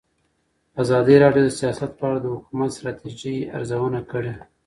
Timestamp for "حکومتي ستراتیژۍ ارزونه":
2.35-3.99